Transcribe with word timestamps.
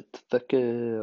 تتذكر 0.00 0.58